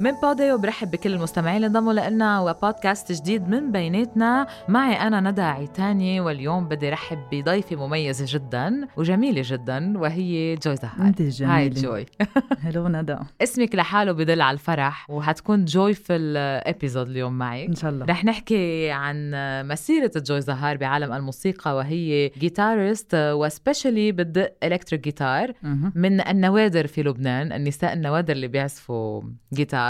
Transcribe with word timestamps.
من 0.00 0.12
بوديو 0.22 0.58
برحب 0.58 0.90
بكل 0.90 1.12
المستمعين 1.12 1.56
اللي 1.56 1.66
انضموا 1.66 1.92
لنا 1.92 2.40
وبودكاست 2.40 3.12
جديد 3.12 3.48
من 3.48 3.72
بيناتنا. 3.72 4.46
معي 4.68 4.92
أنا 4.92 5.30
ندى 5.30 5.42
عيتاني 5.42 6.20
واليوم 6.20 6.68
بدي 6.68 6.90
رحب 6.90 7.18
بضيفة 7.32 7.76
مميزة 7.76 8.24
جدا 8.28 8.88
وجميلة 8.96 9.42
جدا 9.44 9.98
وهي 9.98 10.54
جوي 10.54 10.76
زهار 10.76 11.06
أنت 11.06 11.22
جميلة. 11.22 11.56
هاي 11.56 11.68
جوي. 11.68 12.06
هلو 12.64 12.88
ندى. 12.88 13.16
اسمك 13.42 13.74
لحاله 13.74 14.12
بدل 14.12 14.40
على 14.40 14.54
الفرح 14.54 15.10
وحتكون 15.10 15.64
جوي 15.64 15.94
في 15.94 16.16
ال 16.16 16.27
episode 16.27 17.08
اليوم 17.08 17.38
معي. 17.38 17.66
إن 17.66 17.74
شاء 17.74 17.90
الله. 17.90 18.06
رح 18.06 18.24
نحكي 18.24 18.90
عن 18.90 19.30
مسيرة 19.68 20.12
جوي 20.16 20.40
زهار 20.40 20.76
بعالم 20.76 21.12
الموسيقى 21.12 21.76
وهي 21.76 22.28
guitarist 22.28 23.14
و 23.14 23.24
specially 23.24 24.12
بتدق 24.12 24.54
electric 24.62 25.04
guitar. 25.04 25.52
من 25.94 26.20
النوادر 26.20 26.86
في 26.86 27.02
لبنان 27.02 27.52
النساء 27.52 27.92
النوادر 27.92 28.32
اللي 28.32 28.48
بيعزفوا 28.48 29.22
جيتار 29.54 29.87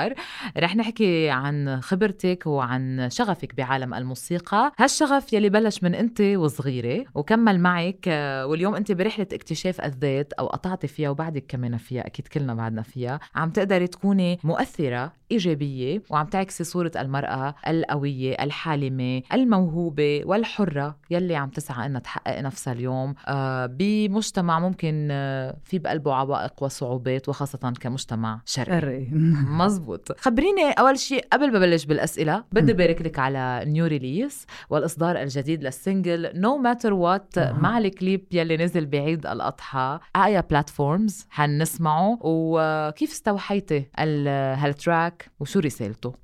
رح 0.58 0.76
نحكي 0.76 1.30
عن 1.30 1.80
خبرتك 1.80 2.46
وعن 2.46 3.08
شغفك 3.10 3.54
بعالم 3.54 3.94
الموسيقى. 3.94 4.72
هالشغف 4.78 5.32
يلي 5.32 5.48
بلش 5.48 5.82
من 5.82 5.94
أنت 5.94 6.20
وصغيرة 6.20 7.04
وكمل 7.14 7.60
معك 7.60 8.06
واليوم 8.44 8.74
أنت 8.74 8.92
برحلة 8.92 9.26
اكتشاف 9.32 9.80
الذات 9.80 10.32
أو 10.32 10.46
قطعتي 10.46 10.86
فيها 10.86 11.10
وبعدك 11.10 11.44
كمان 11.48 11.76
فيها 11.76 12.06
أكيد 12.06 12.28
كلنا 12.28 12.54
بعدنا 12.54 12.82
فيها. 12.82 13.20
عم 13.34 13.50
تقدري 13.50 13.86
تكوني 13.86 14.38
مؤثرة 14.44 15.12
إيجابية 15.32 16.02
وعم 16.10 16.26
تعكسي 16.26 16.64
صورة 16.64 16.92
المرأة 16.96 17.54
القوية 17.68 18.32
الحالمة 18.34 19.22
الموهوبة 19.32 20.22
والحرة 20.24 20.96
يلي 21.10 21.36
عم 21.36 21.48
تسعى 21.48 21.86
إنها 21.86 22.00
تحقق 22.00 22.40
نفسها 22.40 22.72
اليوم. 22.72 23.14
آه، 23.26 23.66
بمجتمع 23.66 24.58
ممكن 24.58 25.08
آه، 25.10 25.56
في 25.64 25.78
بقلبه 25.78 26.14
عوائق 26.14 26.62
وصعوبات 26.62 27.28
وخاصة 27.28 27.72
كمجتمع 27.80 28.40
شرقي. 28.44 28.80
قري 28.80 29.10
مزبوط 29.89 30.20
خبريني 30.20 30.70
أول 30.70 30.98
شيء 30.98 31.25
قبل 31.33 31.53
ما 31.53 31.58
بلش 31.58 31.84
بالأسئلة 31.84 32.44
بدي 32.53 32.72
بارك 32.72 33.03
لك 33.03 33.19
على 33.19 33.62
new 33.66 33.86
release 33.86 34.47
والإصدار 34.70 35.22
الجديد 35.22 35.62
لل 35.64 35.81
single 35.81 36.30
No 36.41 36.56
Matter 36.58 36.92
What. 36.92 37.38
مع 37.39 37.78
الكليب 37.78 38.25
يلي 38.33 38.56
نزل 38.56 38.86
بعيد 38.86 39.27
الأضحى 39.27 39.98
أيا 40.16 40.41
platforms 40.41 41.27
حنسمعه 41.30 42.19
وكيف 42.22 43.11
استوحيتي 43.12 43.86
ال- 44.00 44.28
هال 44.58 44.77
track؟ 44.77 45.30
وشو 45.41 45.58
رسالته؟ 45.61 46.14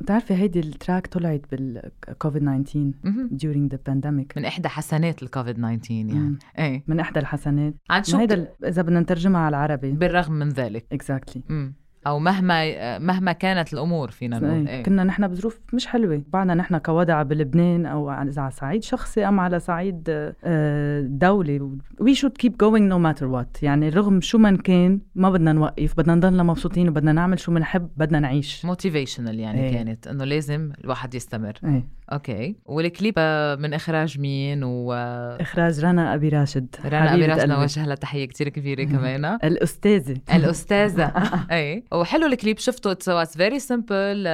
بتعرفي 0.00 0.34
هيدي 0.34 0.60
ال 0.60 0.68
track 0.68 1.06
طلعت 1.06 1.40
بالكوفيد 1.50 2.42
19 2.42 2.92
مهم. 3.04 3.30
during 3.42 3.72
the 3.74 3.78
pandemic. 3.78 4.36
من 4.36 4.44
إحدى 4.44 4.68
حسنات 4.68 5.22
الكوفيد 5.22 5.54
19 5.56 5.90
يعني. 5.94 6.12
مم. 6.14 6.38
إيه. 6.58 6.84
من 6.86 7.00
إحدى 7.00 7.20
الحسنات. 7.20 7.74
عن 7.90 8.04
شو 8.04 8.16
هيدا 8.18 8.52
إذا 8.64 8.82
بدنا 8.82 9.00
نترجمها 9.00 9.40
على 9.40 9.56
العربي. 9.56 9.92
بالرغم 9.92 10.32
من 10.32 10.48
ذلك. 10.48 10.86
exactly 10.92 11.42
مم. 11.48 11.74
أو 12.06 12.18
مهما 12.18 12.98
مهما 12.98 13.32
كانت 13.32 13.72
الأمور 13.72 14.10
فينا 14.10 14.38
نقول 14.38 14.68
إيه. 14.68 14.82
كنا 14.82 15.04
نحن 15.04 15.28
بظروف 15.28 15.60
مش 15.72 15.86
حلوة. 15.86 16.22
بعدنا 16.32 16.54
نحن 16.54 16.78
كوضع 16.78 17.22
بلبنان 17.22 17.86
أو 17.86 18.08
على 18.08 18.30
اذا 18.30 18.42
على 18.42 18.50
صعيد 18.50 18.82
شخصي 18.82 19.28
أم 19.28 19.40
على 19.40 19.60
صعيد 19.60 20.04
آه، 20.44 21.00
دولي. 21.00 21.70
we 22.00 22.14
should 22.14 22.30
keep 22.30 22.56
going 22.56 22.88
no 22.88 22.98
matter 22.98 23.26
what 23.26 23.62
يعني 23.62 23.88
رغم 23.88 24.20
شو 24.20 24.38
ما 24.38 24.56
كان 24.56 25.00
ما 25.14 25.30
بدنا 25.30 25.52
نوقف 25.52 25.94
بدنا 25.98 26.14
نضلنا 26.14 26.42
مبسوطين 26.42 26.88
وبدنا 26.88 27.12
نعمل 27.12 27.38
شو 27.38 27.52
بنحب 27.52 27.88
بدنا 27.96 28.20
نعيش. 28.20 28.64
motivational 28.64 29.40
يعني 29.40 29.60
إيه. 29.60 29.72
كانت 29.72 30.06
إنه 30.06 30.24
لازم 30.24 30.72
الواحد 30.84 31.14
يستمر. 31.14 31.54
إيه. 31.64 31.88
okay. 32.12 32.56
والكليب 32.66 33.14
آه، 33.18 33.54
من 33.56 33.74
إخراج 33.74 34.18
مين؟ 34.20 34.64
و 34.64 34.92
إخراج 35.40 35.80
رنا 35.84 36.14
أبي 36.14 36.28
راشد 36.28 36.76
رنا 36.84 36.98
أبي 37.00 37.08
حبيبة 37.08 37.26
راسنا 37.26 37.54
قلبي. 37.54 37.64
وجه 37.64 37.86
لها 37.86 37.94
تحية 37.94 38.24
كثير 38.28 38.48
كبيرة 38.48 38.84
كمان. 38.84 39.24
الأستاذة. 39.44 40.16
الأستاذة. 40.34 41.12
اي 41.50 41.84
وحلو 41.92 42.26
الكليب 42.26 42.58
شفته. 42.58 42.92
it's 42.92 43.36
very 43.36 43.58
simple 43.58 44.24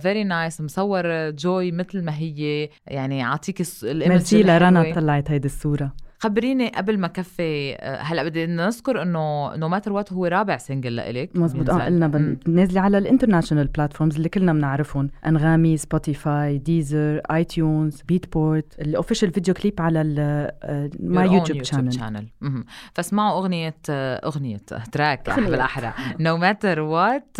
very 0.00 0.24
nice 0.24 0.60
مصور 0.60 1.30
جوي 1.30 1.72
مثل 1.72 2.02
ما 2.04 2.14
هي. 2.18 2.68
يعني 2.86 3.22
الس- 3.60 3.84
ال 3.84 3.89
image 3.89 4.12
merci. 4.14 4.42
لرنا 4.42 4.92
طلعت 4.94 5.30
هيدي 5.30 5.46
الصورة. 5.46 5.92
خبريني 6.24 6.68
قبل 6.68 6.98
ما 6.98 7.08
كفي 7.08 7.74
آه، 7.74 8.02
هلا 8.02 8.22
بدي 8.24 8.46
نذكر 8.46 9.02
إنه 9.02 9.56
No 9.56 9.68
Matter 9.68 9.92
What 9.92 10.12
هو 10.12 10.26
رابع 10.26 10.56
single 10.56 10.96
لإلك. 10.96 11.30
مزبوط. 11.36 11.70
آه. 11.70 11.84
قلنا 11.84 12.36
نازلة 12.46 12.80
على 12.80 12.98
ال 12.98 13.03
international 13.03 13.66
platforms 13.66 14.16
اللي 14.16 14.28
كلنا 14.28 14.52
بنعرفهم. 14.52 15.10
أنغامي 15.26 15.76
سبوتيفاي 15.76 16.58
ديزر 16.58 17.18
iTunes 17.30 18.02
Beatport 18.02 18.80
ال 18.80 18.86
official 18.86 19.30
video 19.32 19.54
clip 19.54 19.80
على 19.80 20.02
my 21.00 21.28
YouTube 21.28 21.62
channel. 21.62 22.28
فاسمعوا 22.94 23.38
أغنية 23.38 23.76
آه، 23.90 24.26
أغنية 24.26 24.56
track. 24.92 25.40
بالأحرى. 25.40 25.92
No 26.20 26.36
Matter 26.36 26.80
What 26.80 27.36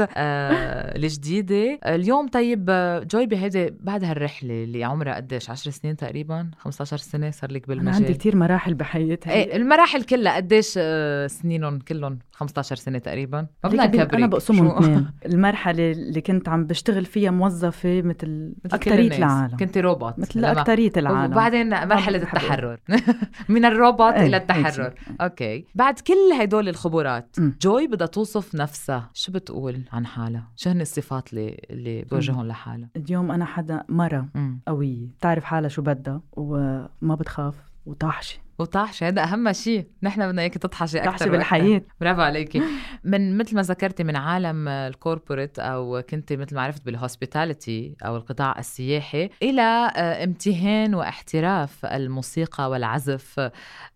الجديدة. 0.97 1.79
اليوم 1.87 2.29
طيب 2.29 2.67
آه، 2.71 2.99
جوي 2.99 3.27
بهيدي 3.27 3.75
بعد 3.81 4.05
هالرحلة 4.05 4.65
اللي 4.65 4.85
عمرها 4.85 5.15
قديش؟ 5.15 5.51
10 5.51 5.71
سنين 5.71 5.97
تقريبا؟ 5.97 6.51
15 6.59 6.97
سنة 6.97 7.31
صار 7.31 7.53
لك 7.53 7.71
أنا 7.71 7.79
عندي 7.81 7.91
بالمجال. 7.91 8.19
كتير 8.19 8.37
مراحل 8.75 9.07
بحياتي 9.07 9.31
إيه 9.31 9.57
المراحل 9.57 10.03
كلها 10.03 10.37
قديش 10.37 10.75
آه، 10.79 11.27
سنينهم؟ 11.27 11.79
كلهم 11.79 12.19
15 12.33 12.77
سنة 12.77 12.99
تقريبا. 12.99 13.47
ما 13.65 13.71
بدنا 13.71 13.87
نكبرك 13.87 14.15
أنا 14.15 14.27
بقسمهم؟ 14.27 14.79
اثنين. 14.79 15.11
المرحلة 15.27 15.93
اللي 15.93 16.21
كنت 16.21 16.49
عم 16.49 16.67
بشتغل 16.67 17.05
فيها 17.05 17.31
موظفة 17.31 18.03
مثل 18.03 18.55
مثل 18.65 18.81
الناس. 18.87 19.19
العالم. 19.19 19.57
كنت 19.57 19.79
روبوت. 19.79 20.19
مثل 20.19 20.45
أكترية 20.45 20.93
العالم. 20.97 21.33
وبعدين 21.33 21.73
أقول. 21.73 22.15
التحرر. 22.15 22.81
من 23.49 23.65
الروبوت 23.65 24.15
إلى 24.15 24.37
هيك 24.37 24.43
التحرر. 24.43 24.73
شيء. 24.73 25.15
okay. 25.21 25.65
بعد 25.75 26.01
كل 26.01 26.33
هدول 26.41 26.69
الخبرات 26.69 27.37
أمم. 27.39 27.57
جوي 27.63 27.87
بدها 27.87 28.07
توصف 28.07 28.55
نفسها. 28.55 29.11
شو 29.15 29.33
بتقول 29.33 29.81
عن 29.93 30.07
حالها؟ 30.07 30.49
شو 30.57 30.71
هن 30.71 30.81
الصفات 30.81 31.33
اللي 31.33 31.61
اللي 31.71 32.03
بوجههم 32.03 32.47
لحالها. 32.47 32.89
اليوم 32.97 33.31
أنا 33.31 33.45
حدا 33.45 33.85
مرة. 33.89 34.29
قوية. 34.69 35.07
بتعرف 35.19 35.45
حالها 35.45 35.69
شو 35.69 35.83
بدها؟ 35.83 36.21
وما 36.33 37.15
بتخاف. 37.15 37.55
وطاحشة. 37.87 38.44
وطاحشة 38.59 39.09
هذا 39.09 39.23
أهم 39.23 39.53
شيء 39.53 39.87
نحن 40.03 40.29
بدنا 40.29 40.43
إياك 40.43 40.55
تطحشي 40.55 40.99
أكثر 40.99 41.11
طاحشة 41.11 41.31
بالحياة. 41.31 41.83
برافو 42.01 42.21
عليكي. 42.21 42.63
من 43.05 43.39
مثل 43.39 43.57
ما 43.57 43.63
ذكرتي 43.63 44.05
من 44.05 44.17
عالم 44.17 44.69
ال 44.69 44.78
corporate 44.78 45.59
أو 45.59 46.03
كنت 46.11 46.33
مثل 46.33 46.55
ما 46.55 46.63
عرفت 46.63 46.87
بال 46.87 47.04
hospitality 47.04 47.97
أو 48.05 48.17
القطاع 48.17 48.59
السياحي 48.59 49.31
إلى 49.43 49.91
آه، 49.97 50.25
امتهان 50.25 50.95
واحتراف 50.95 51.87
الموسيقى 51.87 52.71
والعزف 52.71 53.51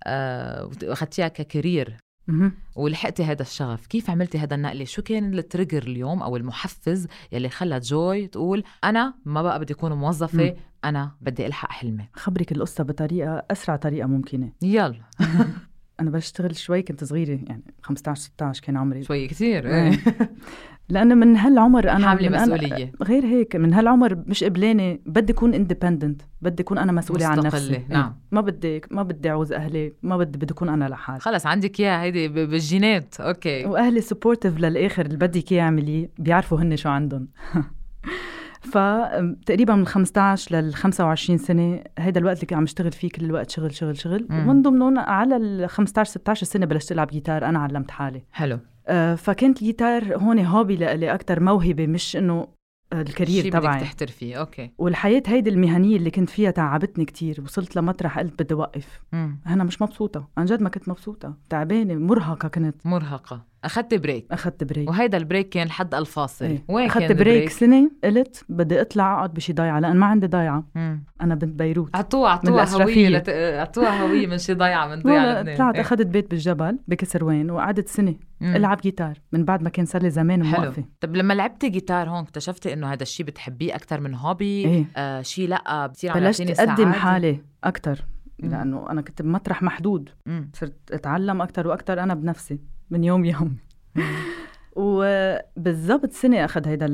آه، 0.04 0.70
وأخذتيها 0.82 1.28
ك 1.28 1.37
career. 1.37 1.96
ولحقتي 2.76 3.24
هذا 3.24 3.42
الشغف 3.42 3.86
كيف 3.86 4.10
عملتي 4.10 4.38
هذا 4.38 4.54
النقلة؟ 4.54 4.84
شو 4.84 5.02
كان 5.02 5.34
ال 5.38 5.44
trigger 5.44 5.82
اليوم 5.82 6.22
أو 6.22 6.36
المحفز 6.36 7.06
يلي 7.32 7.48
خلى 7.48 7.78
جوي 7.80 8.26
تقول 8.26 8.64
أنا 8.84 9.14
ما 9.24 9.42
بقى 9.42 9.60
بدي 9.60 9.72
أكون 9.74 9.92
موظفة 9.92 10.44
مم. 10.44 10.54
أنا 10.84 11.10
بدي 11.20 11.46
ألحق 11.46 11.72
حلمي؟ 11.72 12.08
خبرك 12.14 12.52
القصة 12.52 12.84
بطريقة 12.84 13.42
أسرع 13.50 13.76
طريقة 13.76 14.06
ممكنة. 14.06 14.52
يلا. 14.62 15.00
أنا 16.00 16.10
بشتغل 16.10 16.56
شوي 16.56 16.82
كنت 16.82 17.04
صغيرة 17.04 17.38
يعني 17.46 17.62
15 17.82 18.22
16 18.22 18.62
كان 18.62 18.76
عمري. 18.76 19.04
شوي 19.04 19.26
كثير 19.28 19.68
إيه. 19.74 19.98
لأنه 20.88 21.14
من 21.14 21.36
هالعمر 21.36 21.90
أنا 21.90 22.08
حاملة 22.08 22.28
مسؤولية. 22.28 22.92
غير 23.02 23.24
هيك 23.24 23.56
من 23.56 23.74
هالعمر 23.74 24.22
مش 24.26 24.44
قبلانة 24.44 24.98
بدي 25.06 25.32
أكون 25.32 25.54
independent 25.54 26.22
بدي 26.42 26.62
أكون 26.62 26.78
أنا 26.78 26.92
مسؤولة 26.92 27.26
عن 27.26 27.38
مستقلة، 27.38 27.56
نفسي 27.56 27.84
نعم. 27.88 28.04
إيه. 28.04 28.16
ما 28.30 28.40
بدي 28.40 28.80
ما 28.90 29.02
بدي 29.02 29.30
أعوز 29.30 29.52
أهلي 29.52 29.92
ما 30.02 30.16
بدي 30.16 30.38
بدي 30.38 30.54
أكون 30.54 30.68
أنا 30.68 30.84
لحالي. 30.84 31.20
خلص 31.20 31.46
عندك 31.46 31.80
إياها 31.80 32.02
هيدي 32.02 32.28
بالجينات. 32.28 33.20
okay. 33.20 33.64
وأهلي 33.64 34.00
supportive 34.00 34.58
للآخر 34.58 35.06
اللي 35.06 35.16
بدك 35.16 35.52
إياه 35.52 35.62
اعمليه 35.62 36.10
بيعرفوا 36.18 36.58
هن 36.60 36.76
شو 36.76 36.88
عندهم. 36.88 37.28
فتقريبا 38.72 39.74
من 39.74 39.86
15 39.86 40.56
لل 40.56 40.74
25 40.74 41.38
سنة 41.38 41.82
هيدا 41.98 42.20
الوقت 42.20 42.42
اللي 42.42 42.56
عم 42.56 42.62
اشتغل 42.62 42.92
فيه 42.92 43.08
كل 43.08 43.24
الوقت 43.24 43.50
شغل 43.50 43.74
شغل 43.74 43.96
شغل. 43.96 44.26
ومن 44.30 44.62
ضمنهم 44.62 44.98
على 44.98 45.36
ال 45.36 45.68
15 45.68 46.10
16 46.10 46.46
سنة 46.46 46.66
بلشت 46.66 46.92
ألعب 46.92 47.06
جيتار 47.06 47.44
أنا 47.44 47.58
علمت 47.58 47.90
حالي. 47.90 48.22
حلو. 48.32 48.58
فكانت 49.16 49.62
الجيتار 49.62 50.16
هون 50.16 50.38
hobby 50.38 50.76
لإلي 50.76 51.14
أكثر 51.14 51.40
موهبة 51.40 51.86
مش 51.86 52.16
إنه 52.16 52.58
آه، 52.92 53.00
ال 53.02 53.08
career 53.08 53.42
شيء 53.42 53.50
بدك 53.50 53.60
تبعي. 53.60 53.80
تحترفيه 53.80 54.36
okay. 54.36 54.70
والحياة 54.78 55.22
هيدي 55.26 55.50
المهنية 55.50 55.96
اللي 55.96 56.10
كنت 56.10 56.30
فيها 56.30 56.50
تعبتني 56.50 57.04
كتير. 57.04 57.40
وصلت 57.40 57.76
لمطرح 57.76 58.18
قلت 58.18 58.42
بدي 58.42 58.54
أوقف. 58.54 59.00
أنا 59.46 59.64
مش 59.64 59.82
مبسوطة. 59.82 60.28
عن 60.38 60.44
جد 60.44 60.62
ما 60.62 60.68
كنت 60.68 60.88
مبسوطة. 60.88 61.34
تعبانة 61.50 61.94
مرهقة 61.94 62.48
كنت. 62.48 62.86
مرهقة. 62.86 63.44
اخذتي 63.64 63.98
break. 63.98 64.26
أخذت 64.30 64.64
break. 64.64 64.88
وهيدا 64.88 65.18
ال 65.18 65.23
break 65.23 65.48
كان 65.48 65.66
الحد 65.66 65.94
الفاصل. 65.94 66.44
إيه. 66.44 66.64
وين 66.68 66.86
أخذت 66.86 67.02
break 67.02 67.10
ال 67.10 67.16
break؟ 67.16 67.48
سنة 67.48 67.90
قلت 68.04 68.44
بدي 68.48 68.80
أطلع 68.80 69.14
أقعد 69.14 69.34
بشي 69.34 69.52
ضيعة 69.52 69.80
لأن 69.80 69.96
ما 69.96 70.06
عندي 70.06 70.26
ضيعة. 70.26 70.64
مم. 70.74 71.04
أنا 71.20 71.34
بنت 71.34 71.58
بيروت. 71.58 71.94
اعطوها 71.94 72.30
اعطوها 72.30 72.84
هوية. 72.84 73.08
لت... 73.08 73.28
اعطوها 73.28 74.02
هوية 74.02 74.26
من 74.26 74.38
شي 74.38 74.54
ضيعة 74.54 74.88
من 74.88 75.02
ضيعة 75.02 75.40
لبنان 75.40 75.56
طلعت 75.56 75.74
إيه. 75.74 75.80
أخذت 75.80 76.06
بيت 76.06 76.30
بالجبل 76.30 76.78
بكسروين 76.88 77.50
وقعدت 77.50 77.88
سنة. 77.88 78.14
العب 78.42 78.80
جيتار 78.80 79.18
من 79.32 79.44
بعد 79.44 79.62
ما 79.62 79.70
كان 79.70 79.86
صار 79.86 80.02
لي 80.02 80.10
زمان 80.10 80.42
موقفه 80.42 80.84
طب 81.00 81.16
لما 81.16 81.34
لعبتي 81.34 81.68
جيتار 81.68 82.10
هون 82.10 82.22
اكتشفتي 82.22 82.72
إنه 82.72 82.92
هذا 82.92 83.02
الشيء 83.02 83.26
بتحبيه 83.26 83.74
أكثر 83.74 84.00
من 84.00 84.14
hobby؟ 84.14 84.64
إيه. 84.64 84.84
آه 84.96 85.22
شيء 85.22 85.48
لأ 85.48 85.86
بتصير 85.86 86.10
عم 86.10 86.20
بلشت 86.20 86.60
أقدم؟ 86.60 86.92
حالي 86.92 87.40
أكثر. 87.64 88.04
لأنه 88.38 88.90
أنا 88.90 89.02
كنت 89.02 89.22
بمطرح 89.22 89.62
محدود. 89.62 90.10
مم. 90.26 90.50
صرت 90.54 90.92
أتعلم 90.92 91.42
أكثر 91.42 91.68
وأكثر 91.68 92.02
أنا 92.02 92.14
بنفسي 92.14 92.60
من 92.90 93.04
يوم 93.04 93.24
يوم. 93.24 93.56
وبالضبط 94.76 96.12
سنة 96.12 96.44
أخذ 96.44 96.68
هيدا 96.68 96.86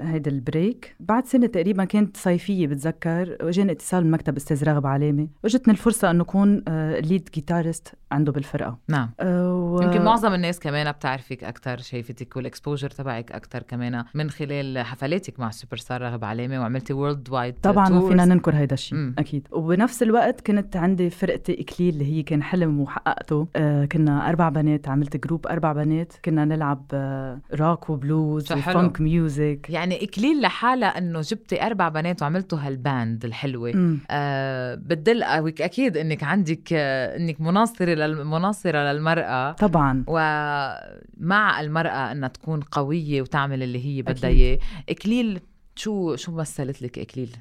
هيدا 0.00 0.30
ال 0.30 0.39
break. 0.39 0.96
بعد 1.00 1.26
سنة 1.26 1.46
تقريبا 1.46 1.84
كانت 1.84 2.16
صيفية 2.16 2.66
بتذكر 2.66 3.36
وإجاني 3.42 3.72
اتصال 3.72 4.04
من 4.04 4.10
مكتب 4.10 4.36
أستاذ 4.36 4.64
راغب 4.64 4.86
علامة. 4.86 5.28
واجتني 5.44 5.72
الفرصة 5.72 6.10
إنه 6.10 6.22
أكون 6.22 6.62
lead 7.00 7.28
guitarist 7.34 7.94
عنده 8.12 8.32
بالفرقة. 8.32 8.78
نعم. 8.88 9.10
أه 9.20 9.54
و... 9.54 9.82
يمكن 9.82 10.04
معظم 10.04 10.34
الناس 10.34 10.60
كمان 10.60 10.92
بتعرفك 10.92 11.44
أكثر 11.44 11.78
شايفتك 11.78 12.36
وال 12.36 12.47
exposure 12.47 12.90
تبعك 12.90 13.32
أكثر 13.32 13.62
كمان 13.62 14.04
من 14.14 14.30
خلال 14.30 14.78
حفلاتك 14.78 15.40
مع 15.40 15.50
سوبر 15.50 15.76
ستار 15.76 16.02
راغب 16.02 16.24
علامة 16.24 16.60
وعملتي 16.60 16.92
worldwide 16.92 17.54
طبعا 17.62 17.88
ما 17.88 18.08
فينا 18.08 18.24
ننكر 18.24 18.54
هيدا 18.54 18.74
الشيء 18.74 19.12
أكيد. 19.18 19.48
وبنفس 19.52 20.02
الوقت 20.02 20.40
كنت 20.40 20.76
عندي 20.76 21.10
فرقتي 21.10 21.60
إكليل 21.60 21.94
اللي 21.94 22.12
هي 22.12 22.22
كان 22.22 22.42
حلم 22.42 22.80
وحققته. 22.80 23.48
آه 23.56 23.84
كنا 23.84 24.28
أربع 24.28 24.48
بنات 24.48 24.88
عملت 24.88 25.26
group 25.26 25.46
أربع 25.46 25.72
بنات. 25.72 26.12
كنا 26.24 26.44
نلعب 26.44 26.84
آه 26.92 27.40
rock 27.54 27.90
و 27.90 28.00
blues 28.00 28.52
و 28.52 28.62
funk 28.62 29.00
music 29.00 29.66
يعني 29.70 30.04
إكليل 30.04 30.40
لحالها 30.40 30.98
إنه 30.98 31.20
جبتي 31.20 31.66
أربع 31.66 31.88
بنات 31.88 32.22
وعملتوا 32.22 32.58
هال 32.58 32.80
band 32.80 33.24
الحلوة. 33.24 33.98
آه 34.10 34.74
بتدل 34.74 35.22
أكيد 35.22 35.96
إنك 35.96 36.22
عندك 36.22 36.72
آه 36.72 37.16
إنك 37.16 37.40
مناصرة 37.40 37.96
للمناصره 38.06 38.92
للمرأة. 38.92 39.52
طبعا. 39.52 40.04
ومع 40.06 41.60
المرأة 41.60 42.12
إنها 42.12 42.28
تكون 42.28 42.60
قوية 42.60 43.22
وتعمل 43.22 43.62
اللي 43.62 43.86
هي 43.86 44.02
بدها 44.02 44.30
إياه. 44.30 44.58
إكليل 44.88 45.40
شو 45.76 46.16
شو 46.16 46.32
مثلت 46.32 46.82
لك 46.82 46.98
إكليل؟ 46.98 47.36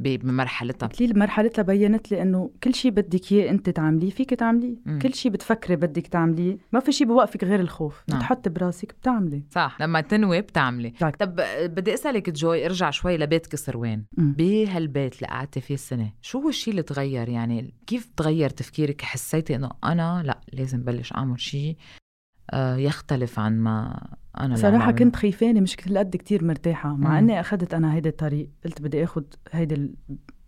بمرحلتها. 0.00 0.86
اكليل 0.86 1.12
بمرحلتها 1.12 1.62
بينت 1.62 2.10
لي 2.10 2.22
إنه 2.22 2.50
كل 2.62 2.74
شيء 2.74 2.90
بدك 2.90 3.32
إياه 3.32 3.50
أنت 3.50 3.70
تعمليه 3.70 4.10
فيك 4.10 4.34
تعمليه. 4.34 4.76
كل 5.02 5.14
شيء 5.14 5.32
بتفكري 5.32 5.76
بدك 5.76 6.06
تعمليه. 6.06 6.58
ما 6.72 6.80
في 6.80 6.92
شيء 6.92 7.06
بوقفك 7.06 7.44
غير 7.44 7.60
الخوف. 7.60 8.02
نعم. 8.08 8.18
بتحط 8.18 8.48
براسك 8.48 8.94
بتعملي. 9.00 9.42
صح. 9.50 9.76
لما 9.80 10.00
تنوي 10.00 10.40
بتعملي. 10.40 10.92
صح. 11.00 11.10
طب 11.10 11.40
بدي 11.60 11.94
أسألك 11.94 12.30
جوي 12.30 12.66
ارجع 12.66 12.90
شوي 12.90 13.16
لبيت 13.16 13.46
كسروان 13.46 14.04
بهالبيت 14.18 15.14
اللي 15.14 15.26
قعدتي 15.26 15.60
فيه 15.60 15.74
السنة 15.74 16.12
شو 16.22 16.38
هو 16.40 16.48
الشيء 16.48 16.70
اللي 16.70 16.82
تغير؟ 16.82 17.28
يعني 17.28 17.74
كيف 17.86 18.10
تغير 18.16 18.50
تفكيرك؟ 18.50 19.02
حسيتي 19.02 19.56
إنه 19.56 19.70
أنا 19.84 20.22
لا 20.24 20.40
لازم 20.52 20.82
بلش 20.82 21.12
أعمل 21.12 21.40
شيء 21.40 21.76
آه، 22.52 22.76
يختلف 22.76 23.38
عن 23.38 23.58
ما 23.58 24.06
أنا 24.40 24.56
صراحة 24.56 24.92
كنت 24.92 25.16
خيفانة 25.16 25.60
مش 25.60 25.76
قد 25.76 26.16
كتير 26.16 26.44
مرتاحة 26.44 26.96
مع 26.96 27.18
إني 27.18 27.40
أخذت 27.40 27.74
أنا 27.74 27.94
هيدا 27.94 28.10
الطريق 28.10 28.48
قلت 28.64 28.82
بدي 28.82 29.04
اخذ 29.04 29.22
هيدا 29.50 29.90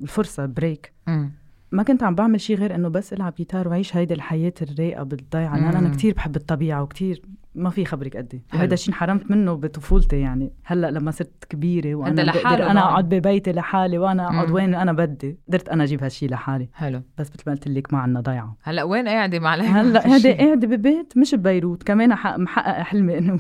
الفرصة 0.01 0.47
بريك 0.47 0.93
مم. 1.07 1.33
ما 1.73 1.83
كنت 1.83 2.03
عم 2.03 2.15
بعمل 2.15 2.41
شيء 2.41 2.57
غير 2.57 2.75
إنه 2.75 2.89
بس 2.89 3.13
ألعب 3.13 3.35
جيتار 3.35 3.69
وعيش 3.69 3.97
هيدي 3.97 4.15
الحياة 4.15 4.53
الرايقة 4.63 5.03
بالضيعة 5.03 5.57
لأن 5.57 5.77
أنا 5.77 5.89
كتير 5.89 6.15
بحب 6.15 6.37
الطبيعة 6.37 6.83
وكتير 6.83 7.23
ما 7.55 7.71
في 7.71 7.85
خبرك 7.85 8.17
قدي. 8.17 8.43
هذا 8.51 8.75
الشيء 8.75 8.89
انحرمت 8.89 9.31
منه 9.31 9.55
بطفولتي 9.55 10.21
يعني. 10.21 10.53
هلأ 10.65 10.91
لما 10.91 11.11
صرت 11.11 11.45
كبيرة 11.49 11.95
وأنا 11.95 12.25
بقدر 12.33 12.71
أنا 12.71 12.81
أقعد 12.81 13.09
ببيتي 13.09 13.53
لحالي 13.53 13.99
وأنا 13.99 14.27
أقعد 14.27 14.51
وين 14.51 14.75
أنا 14.75 14.93
بدي. 14.93 15.39
قدرت 15.49 15.69
أنا 15.69 15.85
أجيب 15.85 16.03
هالشيء 16.03 16.31
لحالي. 16.31 16.69
حلو. 16.75 17.03
بس 17.19 17.31
مثل 17.31 17.43
ما 17.47 17.53
قلت 17.53 17.69
لك 17.69 17.93
ما 17.93 17.99
عندنا 17.99 18.21
ضيعة. 18.21 18.57
هلأ 18.63 18.83
وين 18.83 19.09
قاعدة 19.09 19.39
مع 19.39 19.55
هلأ 19.55 20.01
قاعدة 20.07 20.33
قاعدة 20.33 20.67
ببيت 20.77 21.13
مش 21.17 21.35
ببيروت. 21.35 21.83
كمان 21.83 22.09
محقق 22.39 22.83
حلمي 22.83 23.19
إنه 23.19 23.39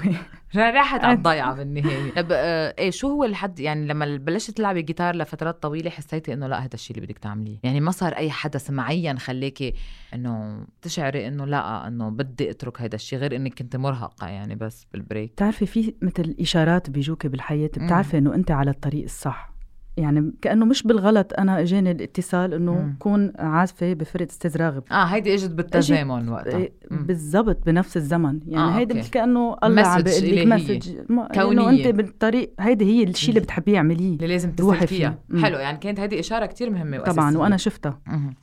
راحت 0.56 1.04
على 1.04 1.16
الضيعه 1.16 1.54
بالنهاية. 1.54 2.12
طب 2.22 2.28
آه 2.32 2.74
إيه 2.78 2.90
شو 2.90 3.08
هو 3.08 3.24
الحد 3.24 3.60
يعني 3.60 3.86
لما 3.86 4.16
بلشت 4.16 4.50
تلعبي 4.50 4.82
جيتار 4.82 5.16
لفترات 5.16 5.62
طويلة 5.62 5.90
حسيتي 5.90 6.32
إنه 6.32 6.46
لا 6.46 6.58
هذا 6.58 6.74
الشيء 6.74 6.96
اللي 6.96 7.06
بدك 7.06 7.18
تعمليه؟ 7.18 7.58
يعني 7.62 7.80
ما 7.80 7.90
صار 7.90 8.12
أي 8.12 8.30
حدث 8.30 8.70
معين 8.70 9.18
خليكي 9.18 9.74
إنه 10.14 10.64
تشعري 10.82 11.28
إنه 11.28 11.44
لا 11.44 11.86
إنه 11.86 12.08
بدي 12.08 12.50
أترك 12.50 12.80
هذا 12.80 12.94
الشيء 12.94 13.18
غير 13.18 13.36
إنك 13.36 13.58
كنت 13.58 13.76
مرهقة 13.76 14.26
يعني 14.28 14.54
بس 14.54 14.86
بال 14.92 15.02
break؟ 15.02 15.32
بتعرفي 15.32 15.66
في 15.66 15.94
مثل 16.02 16.36
إشارات 16.40 16.90
بيجوكي 16.90 17.28
بالحياة 17.28 17.70
بتعرفي 17.76 18.18
إنه 18.18 18.34
أنت 18.34 18.50
على 18.50 18.70
الطريق 18.70 19.04
الصح. 19.04 19.51
يعني 19.96 20.32
كأنه 20.42 20.64
مش 20.64 20.82
بالغلط 20.82 21.32
أنا 21.38 21.60
إجاني 21.60 21.90
الاتصال 21.90 22.54
إنه 22.54 22.94
كون 22.98 23.32
عازفة 23.38 23.92
بفرقه 23.92 24.26
أستاذ 24.30 24.56
راغب 24.56 24.82
آه 24.92 25.04
هيدي 25.04 25.34
إجت 25.34 25.50
بالتزامن 25.50 26.28
وقتها. 26.28 26.56
إيه، 26.58 26.72
بالضبط 26.90 27.66
بنفس 27.66 27.96
الزمن. 27.96 28.40
يعني 28.46 28.74
آه 28.74 28.78
هيدي 28.78 28.94
مثل 28.94 29.10
كانه 29.10 29.56
الله 29.64 29.82
عم 29.82 30.02
بيقول 30.02 30.36
لك 30.36 30.46
message 30.46 30.90
كونية. 31.34 31.70
أنت 31.70 31.96
بالطريق 31.96 32.52
هيدي 32.60 32.84
هي 32.84 33.04
الشيء 33.04 33.28
اللي 33.28 33.40
بتحبيه 33.40 33.76
اعمليه. 33.76 34.14
اللي 34.14 34.26
لازم 34.26 34.52
تروحي 34.52 34.86
فيها. 34.86 35.18
حلو 35.42 35.58
يعني 35.58 35.78
كانت 35.78 36.00
هيدي 36.00 36.20
إشارة 36.20 36.46
كتير 36.46 36.70
مهمة 36.70 36.98
وأساسية. 36.98 37.12
طبعا 37.16 37.36
وأنا 37.38 37.56
شفتها. 37.56 37.98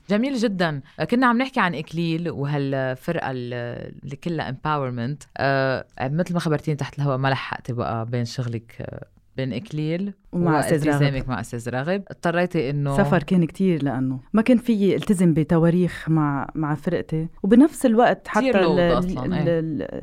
جميل 0.09 0.35
جدا. 0.35 0.81
كنا 1.11 1.27
عم 1.27 1.37
نحكي 1.37 1.59
عن 1.59 1.75
إكليل 1.75 2.29
وهالفرقة 2.29 3.31
اللي 3.31 4.15
كلها 4.23 4.49
empowerment 4.49 5.23
آه 5.37 5.85
مثل 6.01 6.33
ما 6.33 6.39
خبرتيني 6.39 6.77
تحت 6.77 6.97
الهواء 6.99 7.17
ما 7.17 7.27
لحقتي 7.27 7.73
بقى 7.73 8.05
بين 8.05 8.25
شغلك 8.25 8.75
آه، 8.81 9.05
بين 9.39 9.53
إكليل 9.53 10.13
ومع 10.31 10.59
أستاذ 10.59 10.89
راغب 10.89 11.29
مع 11.29 11.39
أستاذ 11.39 11.69
راغب 11.69 12.03
اضطريتي 12.07 12.69
إنه 12.69 12.97
سفر 12.97 13.23
كان 13.23 13.45
كتير 13.45 13.83
لأنه 13.83 14.19
ما 14.33 14.41
كان 14.41 14.57
في 14.57 14.95
التزم 14.95 15.33
بتواريخ 15.33 16.09
مع 16.09 16.47
مع 16.55 16.75
فرقتي. 16.75 17.27
وبنفس 17.43 17.85
الوقت 17.85 18.27
حتى 18.27 18.49
ال 18.49 18.79
ال 18.79 19.47
ال 19.49 20.01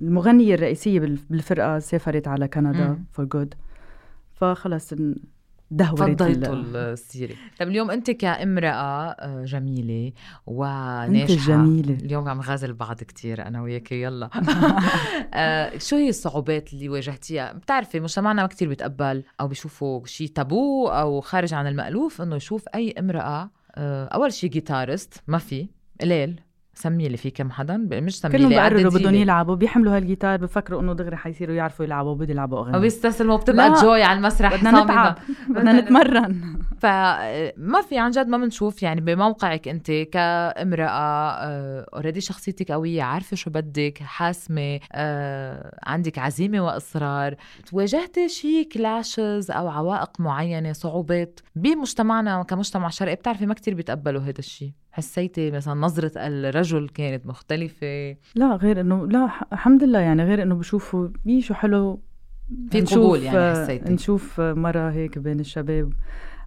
المغنية 0.00 0.54
الرئيسية 0.54 1.00
بالفرقة 1.00 1.78
سافرت 1.78 2.28
على 2.28 2.48
كندا 2.48 2.98
for 3.12 3.24
good 3.24 3.54
فخلص 4.32 4.94
دهورت 5.70 6.22
فضيتوا 6.22 6.54
السيرة. 6.54 7.34
طيب 7.58 7.68
اليوم 7.68 7.90
أنت 7.90 8.10
كامرأة 8.10 9.10
آه، 9.10 9.44
جميلة 9.44 10.12
وناجحة. 10.46 11.22
أنت 11.22 11.30
جميلة. 11.30 11.94
اليوم 11.94 12.28
عم 12.28 12.40
غازل 12.40 12.72
بعض 12.72 12.96
كتير 12.96 13.46
أنا 13.46 13.62
وياك 13.62 13.92
يلا. 13.92 14.30
آه، 15.34 15.78
شو 15.78 15.96
هي 15.96 16.08
الصعوبات 16.08 16.72
اللي 16.72 16.88
واجهتيها؟ 16.88 17.52
بتعرفي 17.52 18.00
مجتمعنا 18.00 18.42
ما 18.42 18.48
كتير 18.48 18.68
بيتقبل 18.68 19.24
أو 19.40 19.48
بيشوفوا 19.48 20.06
شيء 20.06 20.28
تابو 20.28 20.86
أو 20.88 21.20
خارج 21.20 21.54
عن 21.54 21.66
المألوف 21.66 22.22
إنه 22.22 22.36
يشوف 22.36 22.64
أي 22.74 22.94
امرأة 22.98 23.50
آه، 23.74 24.04
أول 24.04 24.32
شيء 24.32 24.50
جيتارست 24.50 25.22
ما 25.26 25.38
في 25.38 25.68
قليل. 26.00 26.40
سمي 26.74 27.06
اللي 27.06 27.16
في 27.16 27.30
كم 27.30 27.50
حدا؟ 27.50 27.76
مش 27.76 28.20
سمي 28.20 28.32
كلهم 28.32 28.50
بقرروا 28.50 28.90
بدهم 28.90 29.14
يلعبوا 29.14 29.54
بيحملوا 29.54 29.96
هالجيتار 29.96 30.36
بفكروا 30.36 30.80
إنه 30.80 30.92
دغري 30.92 31.16
حيصيروا 31.16 31.54
يعرفوا 31.54 31.84
يلعبوا 31.84 32.14
بدي 32.14 32.32
يلعبوا 32.32 32.60
اغاني 32.60 32.76
وبيستسلموا 32.76 33.36
بتبقى 33.36 33.72
جوي 33.82 34.02
على 34.02 34.16
المسرح 34.18 34.56
بدنا 34.56 34.84
نتعب 34.84 35.18
بدنا 35.54 35.80
نتمرن. 35.80 36.58
فما 36.82 37.82
في 37.88 37.98
عن 37.98 38.10
جد 38.10 38.28
ما 38.28 38.38
بنشوف 38.38 38.82
يعني 38.82 39.00
بموقعك 39.00 39.68
أنت 39.68 39.90
كامرأة 39.90 41.34
اوريدي 41.94 42.18
آه، 42.18 42.22
شخصيتك 42.22 42.72
قوية 42.72 43.02
عارفة 43.02 43.36
شو 43.36 43.50
بدك 43.50 43.98
حاسمة 43.98 44.80
آه، 44.92 45.78
عندك 45.82 46.18
عزيمة 46.18 46.60
وإصرار. 46.60 47.34
واجهتي 47.72 48.28
شي 48.28 48.64
كلاشز 48.64 49.50
أو 49.50 49.68
عوائق 49.68 50.20
معينة 50.20 50.72
صعوبات؟ 50.72 51.40
بمجتمعنا 51.56 52.42
كمجتمع 52.42 52.88
شرقي 52.88 53.14
بتعرفي 53.14 53.46
ما 53.46 53.54
كتير 53.54 53.74
بيتقبلوا 53.74 54.20
هذا 54.20 54.38
الشيء 54.38 54.72
حسيتي 54.94 55.50
مثلا 55.50 55.74
نظرة 55.74 56.12
الرجل 56.16 56.88
كانت 56.88 57.26
مختلفة؟ 57.26 58.16
لا 58.34 58.56
غير 58.56 58.80
إنه 58.80 59.06
لا 59.06 59.30
الحمد 59.52 59.84
لله 59.84 59.98
يعني 59.98 60.24
غير 60.24 60.42
إنه 60.42 60.54
بشوفوا 60.54 61.08
شو 61.38 61.54
حلو. 61.54 62.00
في 62.70 62.80
قبول 62.80 63.22
يعني 63.22 63.50
حسيتي. 63.50 63.92
نشوف 63.92 64.40
مرة 64.40 64.90
هيك 64.90 65.18
بين 65.18 65.40
الشباب 65.40 65.92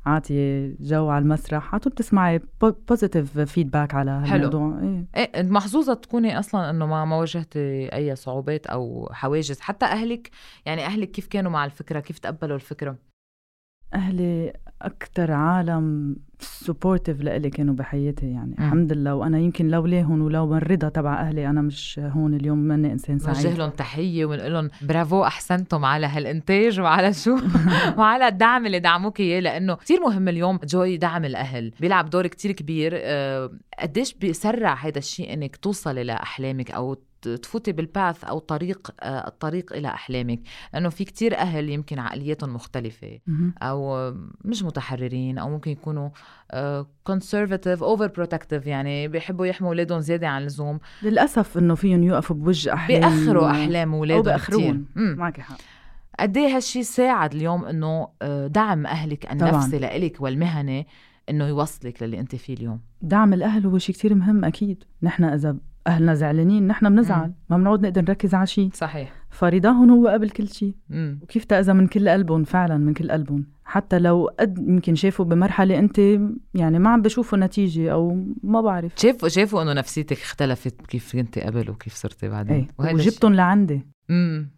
عاطية 0.05 0.75
جو 0.79 1.09
على 1.09 1.21
المسرح 1.21 1.73
على 1.73 1.79
طول 1.79 1.91
بتسمعي 1.93 2.41
positive 2.61 3.39
feedback 3.39 3.93
على 3.93 4.11
هالموضوع. 4.11 4.79
إيه, 5.15 5.29
إيه 5.35 5.43
محظوظة 5.43 5.93
تكوني 5.93 6.39
أصلا 6.39 6.69
إنه 6.69 6.85
ما 6.85 7.05
ما 7.05 7.15
واجهتي 7.15 7.93
أي 7.93 8.15
صعوبات 8.15 8.67
أو 8.67 9.09
حواجز. 9.11 9.59
حتى 9.59 9.85
أهلك 9.85 10.29
يعني 10.65 10.85
أهلك 10.85 11.11
كيف 11.11 11.27
كانوا 11.27 11.51
مع 11.51 11.65
الفكرة؟ 11.65 11.99
كيف 11.99 12.19
تقبلوا 12.19 12.55
الفكرة؟ 12.55 12.95
أهلي 13.93 14.53
أكثر 14.81 15.31
عالم 15.31 16.15
supportive 16.39 17.21
لإلي 17.21 17.49
كانوا 17.49 17.73
بحياتي 17.75 18.31
يعني. 18.31 18.55
م. 18.57 18.63
الحمد 18.63 18.93
لله. 18.93 19.15
وأنا 19.15 19.39
يمكن 19.39 19.67
لولاهم 19.67 20.21
ولو 20.21 20.47
من 20.47 20.57
الرضا 20.57 20.89
تبع 20.89 21.21
أهلي 21.21 21.49
أنا 21.49 21.61
مش 21.61 21.99
هون 22.03 22.33
اليوم 22.33 22.57
ماني 22.57 22.91
إنسان 22.91 23.19
سعيد. 23.19 23.45
نوجه 23.47 23.57
لهم 23.57 23.69
تحية 23.69 24.25
ونقول 24.25 24.53
لهم 24.53 24.69
برافو 24.81 25.23
أحسنتم 25.23 25.85
على 25.85 26.07
هالإنتاج 26.07 26.79
وعلى 26.79 27.13
شو؟ 27.13 27.37
وعلى 27.97 28.27
الدعم 28.27 28.65
اللي 28.65 28.79
دعموك 28.79 29.19
إياه 29.19 29.39
لأنه 29.39 29.75
كثير 29.75 29.99
مهم 29.99 30.27
اليوم 30.27 30.59
جوي 30.63 30.97
دعم 30.97 31.25
الأهل. 31.25 31.73
بيلعب 31.79 32.09
دور 32.09 32.27
كتير 32.27 32.51
كبير. 32.51 32.91
أه 32.95 33.51
قديش 33.79 34.13
بيسرع 34.13 34.73
هذا 34.73 34.97
الشيء 34.97 35.33
إنك 35.33 35.55
توصلي 35.55 36.03
لاحلامك 36.03 36.71
أو 36.71 36.97
تفوتي 37.21 37.71
بال 37.71 37.88
path 37.88 38.23
أو 38.23 38.39
طريق 38.39 38.91
آه، 38.99 39.27
الطريق 39.27 39.73
إلى 39.73 39.87
أحلامك؟ 39.87 40.39
لأنه 40.73 40.89
في 40.89 41.05
كتير 41.05 41.37
أهل 41.37 41.69
يمكن 41.69 41.99
عقليتهم 41.99 42.53
مختلفة 42.53 43.19
أو 43.61 44.11
مش 44.45 44.63
متحررين 44.63 45.37
أو 45.37 45.49
ممكن 45.49 45.71
يكونوا 45.71 46.09
conservative 47.03 47.83
overprotective 47.83 48.67
يعني 48.67 49.07
بيحبوا 49.07 49.45
يحموا 49.45 49.69
أولادهم 49.69 49.99
زيادة 49.99 50.27
عن 50.27 50.41
اللزوم. 50.41 50.79
للأسف 51.03 51.57
إنه 51.57 51.75
فيهم 51.75 52.03
يوقفوا 52.03 52.35
بوجه 52.35 52.73
أحلام 52.73 52.99
بيأخروا 53.01 53.51
أحلام 53.51 53.93
أولادهم 53.93 54.17
أو 54.17 54.23
بياخرون 54.23 54.85
معك 54.95 55.39
حق. 55.39 55.57
قد 56.19 56.37
إيه 56.37 56.55
هالشيء 56.55 56.81
ساعد 56.81 57.33
اليوم 57.33 57.65
إنه 57.65 58.07
آه، 58.21 58.47
دعم 58.47 58.85
أهلك 58.85 59.31
النفسي 59.31 59.79
لإلك 59.79 60.21
والمهني 60.21 60.87
إنه 61.29 61.47
يوصلك 61.47 62.03
للي 62.03 62.19
أنت 62.19 62.35
فيه 62.35 62.53
اليوم. 62.53 62.79
دعم 63.01 63.33
الأهل 63.33 63.65
هو 63.65 63.77
شيء 63.77 63.95
كتير 63.95 64.15
مهم 64.15 64.45
أكيد. 64.45 64.83
نحن 65.03 65.23
إذا 65.23 65.57
أهلنا 65.87 66.13
زعلانين 66.13 66.67
نحن 66.67 66.89
بنزعل 66.89 67.27
مم. 67.27 67.33
ما 67.49 67.57
بنعود 67.57 67.81
نقدر 67.81 68.01
نركز 68.01 68.33
على 68.35 68.47
شيء 68.47 68.69
صحيح. 68.73 69.13
فرضاهم 69.29 69.89
هو 69.91 70.07
قبل 70.07 70.29
كل 70.29 70.47
شيء 70.47 70.75
مم. 70.89 71.19
وكيف 71.23 71.45
تأذى 71.45 71.73
من 71.73 71.87
كل 71.87 72.09
قلبهم؟ 72.09 72.43
فعلا 72.43 72.77
من 72.77 72.93
كل 72.93 73.11
قلبهم. 73.11 73.45
حتى 73.65 73.99
لو 73.99 74.29
قد 74.39 74.57
يمكن 74.57 74.95
شافوا 74.95 75.25
بمرحلة 75.25 75.79
أنت 75.79 75.99
يعني 76.53 76.79
ما 76.79 76.89
عم 76.89 77.01
بشوفوا 77.01 77.37
نتيجة 77.37 77.91
أو 77.93 78.25
ما 78.43 78.61
بعرف. 78.61 78.93
شافوا 78.97 79.29
شافوا 79.29 79.61
إنه 79.61 79.73
نفسيتك 79.73 80.17
اختلفت 80.17 80.81
كيف 80.87 81.15
كنت 81.15 81.39
قبل 81.39 81.69
وكيف 81.69 81.93
صرتي 81.93 82.29
بعدين. 82.29 82.67
إيه. 82.79 82.93
وجبتهم 82.93 83.33
لعندي. 83.33 83.81
امم 84.09 84.49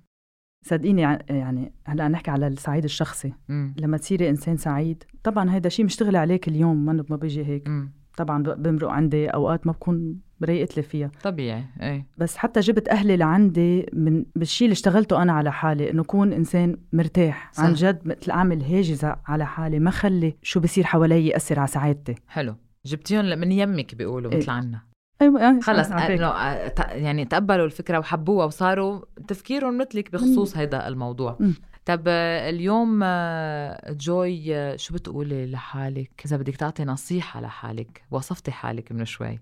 صدقيني 0.65 1.01
يع- 1.01 1.19
يعني 1.29 1.71
هلأ 1.85 2.07
نحكي 2.07 2.31
على 2.31 2.47
السعيد 2.47 2.83
الشخصي. 2.83 3.33
امم 3.49 3.73
لما 3.77 3.97
تصيري 3.97 4.29
إنسان 4.29 4.57
سعيد 4.57 5.03
طبعا 5.23 5.53
هيدا 5.53 5.69
شيء 5.69 5.85
مشتغل 5.85 6.15
عليك 6.15 6.47
اليوم 6.47 6.85
ما 6.85 7.05
ما 7.09 7.15
بيجي 7.15 7.45
هيك. 7.45 7.67
امم 7.67 7.91
طبعا 8.17 8.43
بمرق 8.43 8.89
عندي 8.89 9.27
أوقات 9.27 9.67
ما 9.67 9.71
بكون 9.73 10.19
بريقت 10.39 10.77
لي 10.77 10.83
فيها. 10.83 11.11
طبيعي 11.23 11.65
إيه. 11.81 12.07
بس 12.17 12.37
حتى 12.37 12.59
جبت 12.59 12.89
أهلي 12.89 13.17
لعندي 13.17 13.85
من 13.93 14.25
بالشيء 14.35 14.65
اللي 14.65 14.73
اشتغلته 14.73 15.21
أنا 15.21 15.33
على 15.33 15.51
حالي 15.51 15.91
إنه 15.91 16.01
أكون 16.01 16.33
إنسان 16.33 16.77
مرتاح. 16.93 17.51
صح. 17.53 17.63
عن 17.63 17.73
جد 17.73 18.07
مثل 18.07 18.31
أعمل 18.31 18.63
هاجزة 18.63 19.15
على 19.25 19.45
حالي 19.45 19.79
ما 19.79 19.91
خلي 19.91 20.35
شو 20.41 20.59
بصير 20.59 20.83
حوالي 20.83 21.27
يأثر 21.27 21.59
على 21.59 21.67
سعادتي. 21.67 22.15
حلو. 22.27 22.55
جبتيهم 22.85 23.25
من 23.25 23.51
يمك 23.51 23.95
بيقولوا 23.95 24.31
إيه. 24.31 24.37
مثل 24.37 24.51
عنا. 24.51 24.88
أيوه 25.21 25.41
آه، 25.41 25.59
خلص 25.59 25.91
على 25.91 26.01
فكرة. 26.01 26.15
إنه 26.15 26.27
آه، 26.27 26.93
يعني 26.93 27.25
تقبلوا 27.25 27.65
الفكرة 27.65 27.99
وحبوها 27.99 28.45
وصاروا 28.45 29.01
تفكيرهم 29.27 29.77
مثلك 29.77 30.11
بخصوص 30.11 30.57
هيدا 30.57 30.87
الموضوع. 30.87 31.37
مم. 31.39 31.53
طب 31.85 32.03
آه، 32.07 32.49
اليوم 32.49 32.99
آه، 33.03 33.91
جوي 33.93 34.77
شو 34.77 34.93
بتقولي 34.93 35.51
لحالك؟ 35.51 36.11
إذا 36.25 36.37
بدك 36.37 36.55
تعطي 36.55 36.83
نصيحة 36.85 37.41
لحالك 37.41 38.01
وصفتي 38.11 38.51
حالك 38.51 38.91
من 38.91 39.05
شوي. 39.05 39.39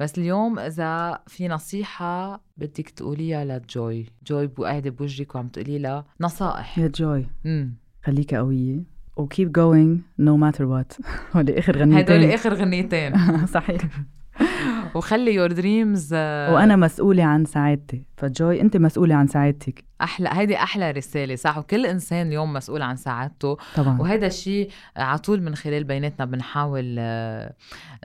بس 0.00 0.18
اليوم 0.18 0.58
إذا 0.58 1.18
في 1.26 1.48
نصيحة 1.48 2.40
بدك 2.56 2.88
تقوليها 2.90 3.44
لجوي. 3.44 4.06
جوي 4.26 4.46
قاعدة 4.46 4.90
بوجهك 4.90 5.34
وعم 5.34 5.48
تقولي 5.48 5.78
لها 5.78 6.04
نصائح. 6.20 6.78
يا 6.78 6.88
جوي 6.88 7.26
امم 7.46 7.74
خليكي 8.04 8.36
قوية. 8.36 8.82
و 9.16 9.26
keep 9.26 9.48
going 9.48 9.98
no 10.20 10.34
matter 10.44 10.62
what. 10.62 11.00
هولي 11.36 11.58
آخر 11.58 11.78
غنيتين. 11.78 12.16
هدول 12.16 12.30
آخر 12.30 12.54
غنيتين. 12.54 13.12
صحيح. 13.56 13.82
وخلي 14.94 15.34
your 15.34 15.52
dreams 15.52 16.14
وأنا 16.14 16.76
مسؤولة 16.76 17.24
عن 17.24 17.44
سعادتي. 17.44 18.04
فجوي 18.16 18.60
أنت 18.60 18.76
مسؤولة 18.76 19.14
عن 19.14 19.26
سعادتك. 19.26 19.84
أحلى 20.02 20.28
هيدي 20.32 20.56
أحلى 20.56 20.90
رسالة 20.90 21.36
صح؟ 21.36 21.58
وكل 21.58 21.86
إنسان 21.86 22.26
اليوم 22.26 22.52
مسؤول 22.52 22.82
عن 22.82 22.96
سعادته. 22.96 23.56
طبعا. 23.76 24.00
وهذا 24.00 24.26
الشيء 24.26 24.70
على 24.96 25.18
طول 25.18 25.42
من 25.42 25.54
خلال 25.54 25.84
بيناتنا 25.84 26.24
بنحاول 26.26 26.96
آه، 26.98 27.54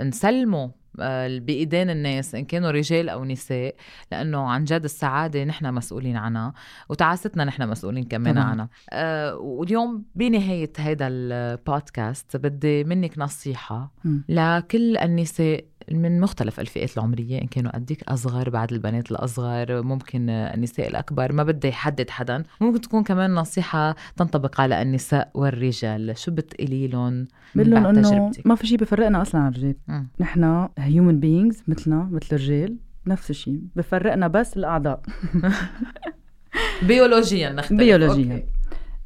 نسلمه 0.01 0.72
آه، 1.00 1.39
بإيدين 1.39 1.89
الناس 1.89 2.36
إن 2.36 2.46
كانوا 2.46 2.72
رجال 2.72 3.10
أو 3.10 3.25
نساء 3.25 3.75
لأنه 4.12 4.50
عن 4.50 4.63
جد 4.63 4.84
السعادة 4.84 5.44
نحن 5.44 5.74
مسؤولين 5.74 6.18
عنها 6.18 6.54
وتعاستنا 6.89 7.44
نحن 7.44 7.70
مسؤولين 7.70 8.04
كمان 8.04 8.34
طبعاً. 8.34 8.46
عنها. 8.46 8.70
آه، 8.89 9.36
واليوم 9.36 10.04
بنهاية 10.15 10.72
هذا 10.80 11.08
البودكاست 11.08 12.38
بدي 12.38 12.84
منك 12.84 13.18
نصيحة 13.18 13.92
مم. 14.04 14.24
لكل 14.30 14.98
النساء 14.98 15.65
من 15.92 16.20
مختلف 16.22 16.60
الفئات 16.60 16.98
العمرية 16.98 17.42
إن 17.42 17.48
كانوا 17.48 17.75
قديك 17.75 18.04
أصغر 18.04 18.50
بعد 18.50 18.74
البنات 18.74 19.12
الأصغر 19.12 19.82
ممكن 19.82 20.30
النساء 20.30 20.88
الأكبر 20.88 21.32
ما 21.32 21.44
بدي 21.44 21.68
يحدد 21.68 22.10
حدا. 22.10 22.44
ممكن 22.62 22.82
تكون 22.82 23.04
كمان 23.04 23.36
نصيحة 23.36 23.96
تنطبق 24.18 24.62
على 24.62 24.82
النساء 24.82 25.32
والرجال. 25.34 26.18
شو 26.18 26.32
بتقولي 26.32 26.88
لهم 26.88 27.27
بقول 27.56 27.70
لهم 27.72 28.01
تجربتك؟ 28.01 28.48
ما 28.48 28.56
في 28.56 28.68
شيء 28.68 28.77
بفرقنا 28.77 29.22
أصلا 29.22 29.42
عن 29.42 29.51
الرجال. 29.51 29.75
نحن 30.20 30.68
human 30.78 31.20
beings 31.20 31.64
مثلنا 31.68 32.10
مثل 32.12 32.27
الرجال 32.32 32.77
نفس 33.08 33.30
الشيء 33.30 33.60
بفرقنا 33.75 34.27
بس 34.27 34.58
الأعضاء. 34.58 35.01
بيولوجيا 36.88 37.50
نختلف. 37.50 37.80
بيولوجياً. 37.80 38.34
okay. 38.34 38.46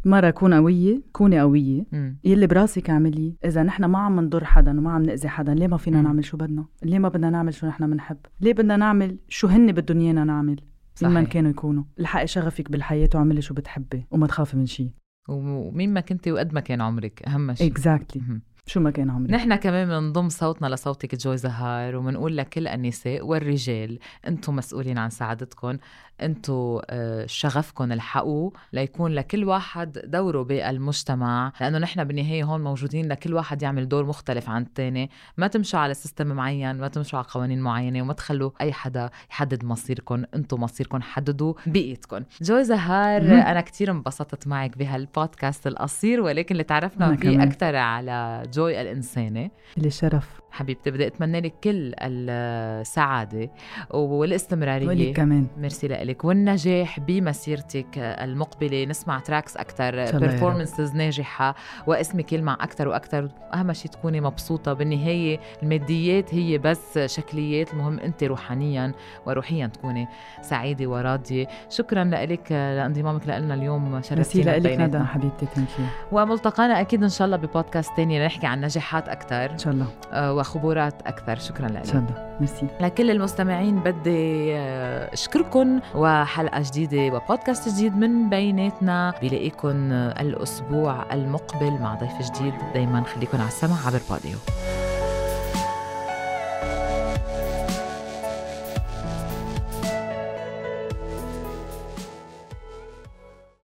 مرة 0.05 0.29
كون 0.29 0.53
قوية 0.53 1.01
كوني 1.11 1.39
قوية. 1.39 1.85
مم. 1.91 2.17
يلي 2.23 2.47
براسك 2.47 2.89
اعمليه 2.89 3.33
إذا 3.45 3.63
نحن 3.63 3.85
ما 3.85 3.99
عم 3.99 4.19
نضر 4.19 4.45
حدا 4.45 4.79
وما 4.79 4.91
عم 4.91 5.01
نأذي 5.01 5.29
حدا 5.29 5.53
ليه 5.53 5.67
ما 5.67 5.77
فينا 5.77 5.97
مم. 5.97 6.03
نعمل 6.03 6.25
شو 6.25 6.37
بدنا؟ 6.37 6.65
ليه 6.83 6.99
ما 6.99 7.09
بدنا 7.09 7.29
نعمل 7.29 7.53
شو 7.53 7.67
نحن 7.67 7.91
بنحب 7.91 8.17
ليه 8.41 8.53
بدنا 8.53 8.77
نعمل 8.77 9.17
شو 9.27 9.47
هن 9.47 9.71
بدهم 9.71 9.99
ايانا 9.99 10.23
نعمل؟ 10.23 10.59
مين 11.03 11.11
ما 11.11 11.19
صحيح 11.19 11.31
كانوا 11.33 11.49
يكونوا. 11.51 11.83
الحقي 11.99 12.27
شغفك 12.27 12.71
بالحياة 12.71 13.09
وعملي 13.15 13.41
شو 13.41 13.53
بتحبي 13.53 14.05
وما 14.11 14.27
تخافي 14.27 14.57
من 14.57 14.65
شيء 14.65 14.91
ومين 15.29 15.93
ما 15.93 16.01
كنتي 16.01 16.31
وقد 16.31 16.53
ما 16.53 16.59
كان 16.59 16.81
عمرك 16.81 17.23
أهم 17.27 17.53
شيء 17.53 17.71
exactly 17.71 18.21
مهم. 18.21 18.41
شو 18.69 18.79
ما 18.79 18.91
كان 18.91 19.09
عمري 19.09 19.33
نحن 19.33 19.55
كمان 19.55 19.87
بنضم 19.87 20.29
صوتنا 20.29 20.67
لصوتك 20.67 21.15
جوي 21.15 21.37
زهار 21.37 21.95
وبنقول 21.95 22.37
لكل 22.37 22.67
النساء 22.67 23.25
والرجال 23.25 23.99
أنتم 24.27 24.55
مسؤولين 24.55 24.97
عن 24.97 25.09
سعادتكم 25.09 25.77
أنتم 26.21 26.79
آه، 26.89 27.25
شغفكم 27.25 27.91
الحقوه 27.91 28.51
ليكون 28.73 29.11
لكل 29.11 29.43
واحد 29.43 30.01
دوره 30.05 30.43
بالمجتمع 30.43 31.53
لأنه 31.61 31.77
نحن 31.77 32.03
بالنهاية 32.03 32.43
هون 32.43 32.63
موجودين 32.63 33.07
لكل 33.07 33.33
واحد 33.33 33.61
يعمل 33.61 33.87
دور 33.87 34.05
مختلف 34.05 34.49
عن 34.49 34.61
الثاني 34.61 35.09
ما 35.37 35.47
تمشوا 35.47 35.79
على 35.79 35.93
system 35.93 36.27
معين 36.27 36.75
ما 36.75 36.87
تمشوا 36.87 37.19
على 37.19 37.27
قوانين 37.31 37.61
معينة 37.61 38.01
وما 38.01 38.13
تخلوا 38.13 38.51
أي 38.61 38.73
حدا 38.73 39.09
يحدد 39.31 39.65
مصيركم 39.65 40.23
أنتم 40.35 40.61
مصيركم 40.61 41.01
حددوا 41.01 41.53
بايدكم 41.67 42.23
جوي 42.41 42.63
زهار. 42.63 43.21
أنا 43.21 43.61
كتير 43.61 43.91
انبسطت 43.91 44.47
معك 44.47 44.77
بهالبودكاست 44.77 45.67
القصير 45.67 46.21
ولكن 46.21 46.55
اللي 46.55 46.63
تعرفنا 46.63 47.15
فيه. 47.15 47.43
أكثر 47.43 47.75
على 47.75 48.43
جوي 48.59 48.81
الانسانه 48.81 49.49
لي 49.77 49.89
شرف. 49.89 50.41
حبيبتي 50.51 50.91
بدي 50.91 51.07
أتمنى 51.07 51.41
لك 51.41 51.53
كل 51.63 51.93
السعادة 51.99 53.49
والاستمرارية. 53.91 54.87
ولي 54.87 55.13
كمان. 55.13 55.47
ميرسي 55.57 55.87
لك 55.87 56.25
والنجاح 56.25 56.99
بمسيرتك 56.99 57.97
المقبلة. 57.97 58.85
نسمع 58.85 59.19
tracks 59.19 59.57
أكثر. 59.57 60.19
performances 60.19 60.95
ناجحة 60.95 61.55
واسمك 61.87 62.33
يلمع 62.33 62.53
أكثر 62.53 62.87
وأكثر 62.87 63.29
واهم 63.51 63.73
شيء 63.73 63.91
تكوني 63.91 64.21
مبسوطة. 64.21 64.73
بالنهاية 64.73 65.39
الماديات 65.63 66.33
هي 66.33 66.57
بس 66.57 66.99
شكليات 67.05 67.73
المهم 67.73 67.99
أنت 67.99 68.23
روحانيا 68.23 68.91
وروحيا 69.25 69.67
تكوني 69.67 70.07
سعيدة 70.41 70.87
وراضية. 70.87 71.47
شكرا 71.69 72.03
لك 72.03 72.51
لانضمامك 72.51 73.27
لنا 73.27 73.53
اليوم. 73.53 73.91
ميرسي 73.91 74.09
شرفتينا 74.09 74.57
لك 74.57 74.79
ندى 74.79 74.99
حبيبتي 74.99 75.45
thank 75.45 75.67
وملتقانا 76.11 76.81
أكيد 76.81 77.03
إن 77.03 77.09
شاء 77.09 77.25
الله 77.25 77.37
ببودكاست 77.37 77.91
تاني 77.97 78.19
لنحكي 78.19 78.47
عن 78.47 78.61
نجاحات 78.61 79.09
أكثر 79.09 79.51
إن 79.51 79.57
شاء 79.57 79.73
الله. 79.73 79.87
آه، 80.11 80.33
وخبرات 80.39 80.93
أكثر. 81.05 81.39
شكرا 81.39 81.67
لك. 81.67 81.89
الله 81.89 82.35
ميرسي. 82.39 82.67
لكل 82.81 83.11
المستمعين 83.11 83.79
بدي 83.79 84.55
آه، 84.55 85.13
اشكركم 85.13 85.79
وحلقة 85.95 86.61
جديدة 86.61 87.15
وبودكاست 87.15 87.69
جديد 87.69 87.97
من 87.97 88.29
بيناتنا 88.29 89.13
بلاقيكم 89.21 89.91
الأسبوع 89.91 91.13
المقبل 91.13 91.71
مع 91.71 91.93
ضيف 91.95 92.31
جديد. 92.31 92.53
دايما 92.73 93.03
خليكم 93.03 93.37
على 93.37 93.47
السمع 93.47 93.87
عبر 93.87 94.01
بوديو. 94.09 94.37